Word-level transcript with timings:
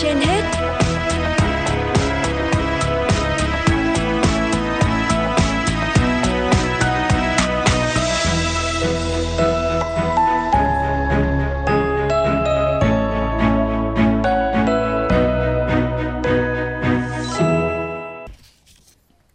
trên 0.00 0.16
hết 0.16 0.42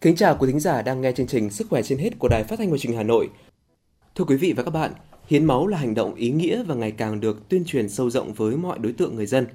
Kính 0.00 0.16
chào 0.16 0.36
quý 0.38 0.46
thính 0.46 0.60
giả 0.60 0.82
đang 0.82 1.00
nghe 1.00 1.12
chương 1.12 1.26
trình 1.26 1.50
Sức 1.50 1.66
khỏe 1.70 1.82
trên 1.82 1.98
hết 1.98 2.10
của 2.18 2.28
Đài 2.28 2.44
Phát 2.44 2.58
thanh 2.58 2.70
và 2.70 2.78
Truyền 2.78 2.90
hình 2.90 2.98
Hà 2.98 3.02
Nội. 3.02 3.28
Thưa 4.14 4.24
quý 4.24 4.36
vị 4.36 4.52
và 4.56 4.62
các 4.62 4.70
bạn, 4.70 4.92
hiến 5.26 5.44
máu 5.44 5.66
là 5.66 5.78
hành 5.78 5.94
động 5.94 6.14
ý 6.14 6.30
nghĩa 6.30 6.62
và 6.62 6.74
ngày 6.74 6.90
càng 6.90 7.20
được 7.20 7.48
tuyên 7.48 7.64
truyền 7.64 7.88
sâu 7.88 8.10
rộng 8.10 8.32
với 8.32 8.56
mọi 8.56 8.78
đối 8.78 8.92
tượng 8.92 9.16
người 9.16 9.26
dân. 9.26 9.46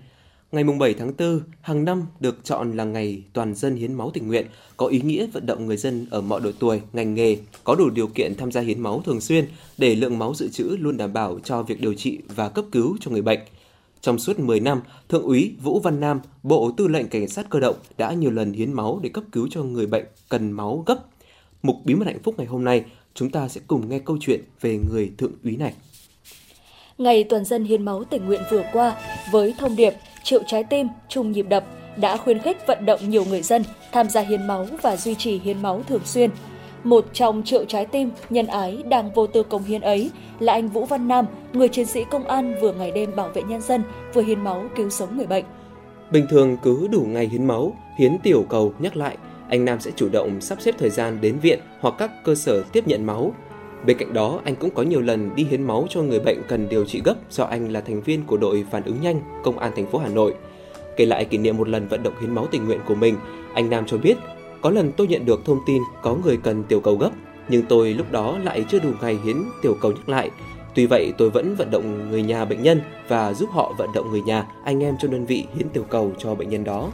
Ngày 0.54 0.64
7 0.64 0.94
tháng 0.94 1.12
4 1.18 1.40
hàng 1.62 1.86
năm 1.86 2.06
được 2.20 2.40
chọn 2.44 2.78
là 2.78 2.84
ngày 2.84 3.24
toàn 3.34 3.56
dân 3.56 3.76
hiến 3.76 3.94
máu 3.94 4.12
tình 4.14 4.28
nguyện, 4.28 4.48
có 4.78 4.86
ý 4.88 5.02
nghĩa 5.02 5.28
vận 5.34 5.46
động 5.46 5.66
người 5.66 5.78
dân 5.78 6.06
ở 6.12 6.22
mọi 6.22 6.42
độ 6.42 6.52
tuổi, 6.60 6.82
ngành 6.94 7.14
nghề 7.14 7.38
có 7.64 7.76
đủ 7.76 7.90
điều 7.90 8.08
kiện 8.08 8.36
tham 8.36 8.52
gia 8.52 8.62
hiến 8.62 8.80
máu 8.80 9.02
thường 9.06 9.22
xuyên 9.22 9.48
để 9.78 9.96
lượng 9.96 10.20
máu 10.20 10.34
dự 10.36 10.48
trữ 10.48 10.64
luôn 10.80 10.98
đảm 10.98 11.14
bảo 11.14 11.40
cho 11.44 11.64
việc 11.64 11.82
điều 11.82 11.94
trị 11.94 12.20
và 12.36 12.50
cấp 12.50 12.66
cứu 12.72 12.98
cho 13.02 13.12
người 13.12 13.22
bệnh– 13.22 13.40
trong 14.04 14.20
suốt 14.20 14.40
10 14.40 14.60
năm, 14.60 14.82
Thượng 15.10 15.24
úy 15.24 15.56
Vũ 15.62 15.80
Văn 15.80 16.00
Nam, 16.00 16.22
Bộ 16.44 16.72
Tư 16.78 16.88
lệnh 16.88 17.08
Cảnh 17.08 17.28
sát 17.28 17.50
cơ 17.50 17.60
động 17.60 17.76
đã 17.98 18.14
nhiều 18.14 18.32
lần 18.32 18.54
hiến 18.54 18.74
máu 18.74 19.00
để 19.04 19.10
cấp 19.10 19.24
cứu 19.32 19.48
cho 19.52 19.64
người 19.64 19.86
bệnh 19.86 20.06
cần 20.30 20.52
máu 20.52 20.84
gấp. 20.88 20.98
Mục 21.62 21.76
Bí 21.86 21.96
mật 21.96 22.06
hạnh 22.06 22.20
phúc 22.24 22.36
ngày 22.38 22.48
hôm 22.48 22.64
nay, 22.64 22.84
chúng 23.14 23.30
ta 23.30 23.48
sẽ 23.48 23.62
cùng 23.68 23.90
nghe 23.90 24.00
câu 24.00 24.18
chuyện 24.22 24.42
về 24.62 24.80
người 24.90 25.12
thượng 25.18 25.32
úy 25.44 25.56
này. 25.56 25.74
Ngày 26.98 27.24
toàn 27.24 27.46
dân 27.46 27.64
hiến 27.64 27.86
máu 27.86 28.04
tình 28.04 28.26
nguyện 28.26 28.42
vừa 28.52 28.64
qua 28.74 28.96
với 29.32 29.56
thông 29.60 29.76
điệp 29.76 29.94
triệu 30.24 30.44
trái 30.48 30.64
tim, 30.64 30.88
chung 31.10 31.32
nhịp 31.32 31.46
đập 31.50 31.64
đã 31.98 32.18
khuyến 32.18 32.40
khích 32.40 32.68
vận 32.68 32.86
động 32.86 33.00
nhiều 33.10 33.26
người 33.26 33.42
dân 33.42 33.64
tham 33.92 34.10
gia 34.10 34.22
hiến 34.22 34.48
máu 34.48 34.68
và 34.82 34.96
duy 34.96 35.16
trì 35.16 35.40
hiến 35.40 35.62
máu 35.62 35.82
thường 35.88 36.06
xuyên– 36.06 36.30
một 36.84 37.06
trong 37.14 37.44
triệu 37.46 37.66
trái 37.66 37.86
tim 37.86 38.12
nhân 38.30 38.48
ái 38.48 38.84
đang 38.90 39.12
vô 39.12 39.28
tư 39.28 39.44
công 39.44 39.64
hiến 39.64 39.82
ấy 39.82 40.12
là 40.40 40.54
anh 40.54 40.70
Vũ 40.70 40.86
Văn 40.86 41.08
Nam, 41.08 41.26
người 41.54 41.68
chiến 41.68 41.86
sĩ 41.86 42.04
công 42.12 42.28
an 42.28 42.56
vừa 42.62 42.74
ngày 42.74 42.92
đêm 42.92 43.16
bảo 43.16 43.30
vệ 43.34 43.44
nhân 43.44 43.62
dân, 43.62 43.84
vừa 44.14 44.22
hiến 44.22 44.44
máu 44.44 44.66
cứu 44.76 44.90
sống 44.90 45.18
người 45.18 45.26
bệnh. 45.26 45.46
Bình 46.12 46.26
thường 46.30 46.58
cứ 46.64 46.88
đủ 46.92 47.02
ngày 47.02 47.28
hiến 47.28 47.46
máu, 47.46 47.74
hiến 47.98 48.18
tiểu 48.24 48.46
cầu 48.50 48.74
nhắc 48.80 48.98
lại, 48.98 49.18
anh 49.50 49.66
Nam 49.66 49.80
sẽ 49.80 49.92
chủ 49.96 50.10
động 50.10 50.42
sắp 50.42 50.62
xếp 50.62 50.76
thời 50.80 50.90
gian 50.90 51.22
đến 51.22 51.40
viện 51.42 51.60
hoặc 51.80 51.96
các 51.98 52.12
cơ 52.24 52.36
sở 52.36 52.64
tiếp 52.72 52.88
nhận 52.88 53.06
máu. 53.06 53.34
Bên 53.86 53.98
cạnh 53.98 54.14
đó, 54.14 54.42
anh 54.44 54.56
cũng 54.56 54.70
có 54.70 54.84
nhiều 54.84 55.02
lần 55.02 55.36
đi 55.36 55.44
hiến 55.44 55.64
máu 55.64 55.88
cho 55.90 56.02
người 56.02 56.20
bệnh 56.20 56.42
cần 56.48 56.70
điều 56.70 56.86
trị 56.86 57.02
gấp 57.06 57.16
do 57.30 57.44
anh 57.44 57.72
là 57.72 57.82
thành 57.82 58.02
viên 58.02 58.24
của 58.26 58.38
đội 58.38 58.66
phản 58.72 58.84
ứng 58.84 59.02
nhanh 59.02 59.22
Công 59.44 59.60
an 59.60 59.72
thành 59.76 59.92
phố 59.92 60.00
Hà 60.00 60.10
Nội. 60.10 60.34
Kể 60.98 61.06
lại 61.06 61.26
kỷ 61.26 61.38
niệm 61.38 61.58
một 61.58 61.70
lần 61.70 61.88
vận 61.88 62.04
động 62.04 62.14
hiến 62.22 62.36
máu 62.36 62.48
tình 62.52 62.66
nguyện 62.66 62.80
của 62.88 62.96
mình, 62.96 63.16
anh 63.54 63.70
Nam 63.70 63.86
cho 63.88 63.98
biết 63.98 64.18
có 64.62 64.70
lần 64.70 64.92
tôi 64.92 65.08
nhận 65.08 65.26
được 65.26 65.46
thông 65.46 65.60
tin 65.66 65.82
có 66.02 66.16
người 66.24 66.38
cần 66.38 66.64
tiểu 66.64 66.80
cầu 66.80 66.96
gấp, 66.96 67.10
nhưng 67.50 67.66
tôi 67.66 67.94
lúc 67.94 68.12
đó 68.12 68.38
lại 68.44 68.66
chưa 68.70 68.80
đủ 68.80 68.90
ngày 69.02 69.18
hiến 69.24 69.38
tiểu 69.62 69.76
cầu 69.82 69.92
nhắc 69.92 70.10
lại. 70.10 70.32
Tuy 70.76 70.86
vậy, 70.86 71.14
tôi 71.18 71.30
vẫn 71.30 71.56
vận 71.56 71.72
động 71.72 72.10
người 72.12 72.24
nhà 72.24 72.46
bệnh 72.46 72.64
nhân 72.64 72.82
và 73.08 73.34
giúp 73.34 73.50
họ 73.52 73.74
vận 73.78 73.90
động 73.96 74.12
người 74.12 74.22
nhà, 74.22 74.48
anh 74.64 74.84
em 74.84 74.96
trong 75.00 75.12
đơn 75.12 75.26
vị 75.26 75.46
hiến 75.56 75.70
tiểu 75.70 75.86
cầu 75.90 76.12
cho 76.18 76.36
bệnh 76.36 76.50
nhân 76.50 76.64
đó. 76.64 76.92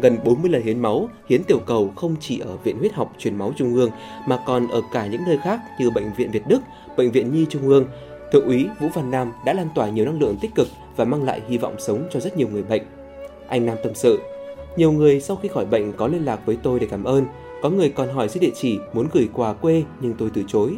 Gần 0.00 0.18
40 0.24 0.50
lần 0.50 0.62
hiến 0.62 0.78
máu, 0.78 1.08
hiến 1.28 1.44
tiểu 1.44 1.58
cầu 1.66 1.92
không 1.96 2.16
chỉ 2.20 2.38
ở 2.38 2.56
Viện 2.56 2.78
Huyết 2.78 2.92
học 2.92 3.12
Truyền 3.18 3.36
máu 3.38 3.52
Trung 3.56 3.74
ương 3.74 3.90
mà 4.26 4.38
còn 4.46 4.68
ở 4.68 4.82
cả 4.92 5.06
những 5.06 5.20
nơi 5.26 5.38
khác 5.38 5.60
như 5.80 5.90
Bệnh 5.90 6.12
viện 6.16 6.30
Việt 6.30 6.42
Đức, 6.48 6.60
Bệnh 6.96 7.10
viện 7.10 7.34
Nhi 7.34 7.46
Trung 7.50 7.68
ương. 7.68 7.84
Thượng 8.32 8.46
úy 8.46 8.66
Vũ 8.80 8.88
Văn 8.94 9.10
Nam 9.10 9.32
đã 9.44 9.52
lan 9.52 9.68
tỏa 9.74 9.88
nhiều 9.88 10.04
năng 10.04 10.20
lượng 10.20 10.36
tích 10.40 10.54
cực 10.54 10.68
và 10.96 11.04
mang 11.04 11.24
lại 11.24 11.42
hy 11.48 11.58
vọng 11.58 11.74
sống 11.78 12.08
cho 12.12 12.20
rất 12.20 12.36
nhiều 12.36 12.48
người 12.48 12.62
bệnh. 12.62 12.82
Anh 13.48 13.66
Nam 13.66 13.76
tâm 13.82 13.94
sự, 13.94 14.18
nhiều 14.76 14.92
người 14.92 15.20
sau 15.20 15.36
khi 15.36 15.48
khỏi 15.48 15.66
bệnh 15.66 15.92
có 15.92 16.06
liên 16.06 16.24
lạc 16.24 16.46
với 16.46 16.56
tôi 16.62 16.80
để 16.80 16.86
cảm 16.90 17.04
ơn, 17.04 17.24
có 17.62 17.70
người 17.70 17.88
còn 17.90 18.08
hỏi 18.08 18.28
xin 18.28 18.40
địa 18.40 18.52
chỉ 18.54 18.78
muốn 18.92 19.08
gửi 19.12 19.28
quà 19.32 19.52
quê 19.52 19.82
nhưng 20.00 20.14
tôi 20.18 20.30
từ 20.34 20.42
chối. 20.48 20.76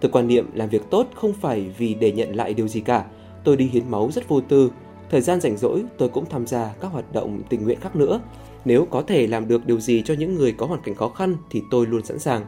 Tôi 0.00 0.10
quan 0.10 0.26
niệm 0.26 0.50
làm 0.54 0.68
việc 0.68 0.90
tốt 0.90 1.06
không 1.14 1.32
phải 1.32 1.70
vì 1.78 1.94
để 1.94 2.12
nhận 2.12 2.36
lại 2.36 2.54
điều 2.54 2.68
gì 2.68 2.80
cả. 2.80 3.04
Tôi 3.44 3.56
đi 3.56 3.66
hiến 3.66 3.90
máu 3.90 4.10
rất 4.12 4.28
vô 4.28 4.40
tư. 4.40 4.70
Thời 5.10 5.20
gian 5.20 5.40
rảnh 5.40 5.56
rỗi 5.56 5.82
tôi 5.98 6.08
cũng 6.08 6.26
tham 6.26 6.46
gia 6.46 6.74
các 6.80 6.88
hoạt 6.88 7.12
động 7.12 7.40
tình 7.48 7.64
nguyện 7.64 7.80
khác 7.80 7.96
nữa. 7.96 8.20
Nếu 8.64 8.86
có 8.90 9.02
thể 9.02 9.26
làm 9.26 9.48
được 9.48 9.66
điều 9.66 9.80
gì 9.80 10.02
cho 10.04 10.14
những 10.14 10.34
người 10.34 10.52
có 10.52 10.66
hoàn 10.66 10.80
cảnh 10.82 10.94
khó 10.94 11.08
khăn 11.08 11.36
thì 11.50 11.62
tôi 11.70 11.86
luôn 11.86 12.04
sẵn 12.04 12.18
sàng. 12.18 12.42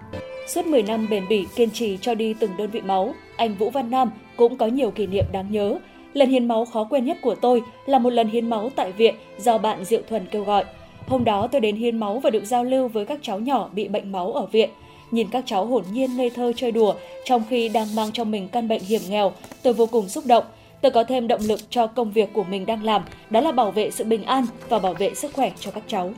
Suốt 0.48 0.66
10 0.66 0.82
năm 0.82 1.06
bền 1.10 1.28
bỉ 1.28 1.46
kiên 1.56 1.70
trì 1.70 1.98
cho 2.00 2.14
đi 2.14 2.34
từng 2.34 2.50
đơn 2.58 2.70
vị 2.70 2.80
máu, 2.80 3.14
anh 3.36 3.54
Vũ 3.54 3.70
Văn 3.70 3.90
Nam 3.90 4.10
cũng 4.36 4.56
có 4.56 4.66
nhiều 4.66 4.90
kỷ 4.90 5.06
niệm 5.06 5.24
đáng 5.32 5.52
nhớ. 5.52 5.78
Lần 6.12 6.28
hiến 6.28 6.48
máu 6.48 6.64
khó 6.64 6.84
quên 6.84 7.04
nhất 7.04 7.18
của 7.22 7.34
tôi 7.34 7.62
là 7.86 7.98
một 7.98 8.10
lần 8.10 8.28
hiến 8.28 8.50
máu 8.50 8.70
tại 8.76 8.92
viện 8.92 9.14
do 9.38 9.58
bạn 9.58 9.84
Diệu 9.84 10.00
Thuần 10.08 10.26
kêu 10.30 10.44
gọi– 10.44 10.64
Hôm 11.06 11.24
đó 11.24 11.48
tôi 11.52 11.60
đến 11.60 11.76
hiến 11.76 11.98
máu 11.98 12.18
và 12.18 12.30
được 12.30 12.44
giao 12.44 12.64
lưu 12.64 12.88
với 12.88 13.04
các 13.04 13.18
cháu 13.22 13.40
nhỏ 13.40 13.70
bị 13.72 13.88
bệnh 13.88 14.12
máu 14.12 14.32
ở 14.32 14.46
viện. 14.46 14.70
Nhìn 15.10 15.28
các 15.30 15.44
cháu 15.46 15.66
hồn 15.66 15.84
nhiên 15.92 16.16
ngây 16.16 16.30
thơ 16.30 16.52
chơi 16.56 16.72
đùa 16.72 16.94
trong 17.24 17.42
khi 17.50 17.68
đang 17.68 17.94
mang 17.94 18.12
trong 18.12 18.30
mình 18.30 18.48
căn 18.48 18.68
bệnh 18.68 18.82
hiểm 18.82 19.00
nghèo, 19.08 19.32
tôi 19.62 19.72
vô 19.72 19.86
cùng 19.86 20.08
xúc 20.08 20.26
động. 20.26 20.44
Tôi 20.82 20.92
có 20.92 21.04
thêm 21.04 21.28
động 21.28 21.40
lực 21.44 21.60
cho 21.70 21.86
công 21.86 22.12
việc 22.12 22.28
của 22.32 22.44
mình 22.44 22.66
đang 22.66 22.84
làm, 22.84 23.02
đó 23.30 23.40
là 23.40 23.52
bảo 23.52 23.70
vệ 23.70 23.90
sự 23.90 24.04
bình 24.04 24.22
an 24.22 24.46
và 24.68 24.78
bảo 24.78 24.94
vệ 24.94 25.14
sức 25.14 25.32
khỏe 25.32 25.52
cho 25.60 25.70
các 25.70 25.84
cháu. 25.86 26.12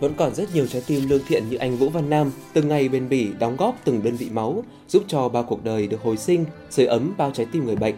Vẫn 0.00 0.12
còn 0.16 0.34
rất 0.34 0.54
nhiều 0.54 0.66
trái 0.66 0.82
tim 0.86 1.08
lương 1.08 1.22
thiện 1.28 1.44
như 1.50 1.56
anh 1.56 1.76
Vũ 1.76 1.88
Văn 1.88 2.10
Nam, 2.10 2.32
từng 2.52 2.68
ngày 2.68 2.88
bền 2.88 3.08
bỉ 3.08 3.28
đóng 3.38 3.56
góp 3.56 3.76
từng 3.84 4.02
đơn 4.02 4.16
vị 4.16 4.28
máu, 4.32 4.64
giúp 4.88 5.02
cho 5.08 5.28
bao 5.28 5.42
cuộc 5.42 5.64
đời 5.64 5.86
được 5.86 6.02
hồi 6.02 6.16
sinh, 6.16 6.44
sưởi 6.70 6.86
ấm 6.86 7.14
bao 7.16 7.30
trái 7.30 7.46
tim 7.52 7.66
người 7.66 7.76
bệnh. 7.76 7.94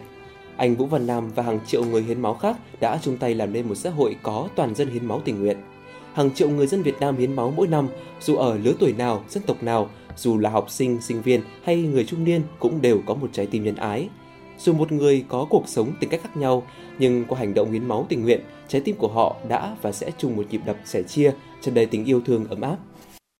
Anh 0.57 0.75
Vũ 0.75 0.85
Văn 0.85 1.07
Nam 1.07 1.31
và 1.35 1.43
hàng 1.43 1.59
triệu 1.67 1.85
người 1.85 2.01
hiến 2.01 2.21
máu 2.21 2.33
khác 2.33 2.57
đã 2.79 2.99
chung 3.03 3.17
tay 3.17 3.35
làm 3.35 3.53
nên 3.53 3.67
một 3.67 3.75
xã 3.75 3.89
hội 3.89 4.15
có 4.23 4.47
toàn 4.55 4.75
dân 4.75 4.89
hiến 4.89 5.05
máu 5.05 5.21
tình 5.25 5.41
nguyện 5.41 5.57
hàng 6.13 6.31
triệu 6.31 6.49
người 6.49 6.67
dân 6.67 6.81
Việt 6.81 6.95
Nam 6.99 7.17
hiến 7.17 7.35
máu 7.35 7.53
mỗi 7.57 7.67
năm, 7.67 7.87
dù 8.21 8.35
ở 8.35 8.57
lứa 8.57 8.73
tuổi 8.79 8.93
nào, 8.93 9.23
dân 9.29 9.43
tộc 9.43 9.63
nào, 9.63 9.89
dù 10.17 10.37
là 10.37 10.49
học 10.49 10.69
sinh, 10.69 11.01
sinh 11.01 11.21
viên 11.21 11.41
hay 11.63 11.81
người 11.81 12.05
trung 12.05 12.23
niên 12.23 12.41
cũng 12.59 12.81
đều 12.81 13.01
có 13.05 13.13
một 13.13 13.29
trái 13.33 13.45
tim 13.45 13.63
nhân 13.63 13.75
ái. 13.75 14.09
Dù 14.63 14.73
một 14.73 14.91
người 14.91 15.25
có 15.29 15.47
cuộc 15.49 15.67
sống 15.67 15.93
tính 15.99 16.09
cách 16.09 16.21
khác 16.23 16.37
nhau, 16.37 16.63
nhưng 16.99 17.25
qua 17.25 17.39
hành 17.39 17.53
động 17.53 17.71
hiến 17.71 17.87
máu 17.87 18.05
tình 18.09 18.23
nguyện, 18.23 18.41
trái 18.67 18.81
tim 18.81 18.95
của 18.95 19.07
họ 19.07 19.35
đã 19.47 19.75
và 19.81 19.91
sẽ 19.91 20.11
chung 20.17 20.35
một 20.35 20.43
nhịp 20.49 20.61
đập 20.65 20.77
sẻ 20.85 21.03
chia, 21.03 21.31
tràn 21.61 21.73
đầy 21.73 21.85
tình 21.85 22.05
yêu 22.05 22.21
thương 22.25 22.45
ấm 22.49 22.61
áp. 22.61 22.77